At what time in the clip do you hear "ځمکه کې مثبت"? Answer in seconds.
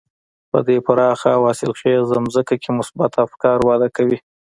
2.13-3.11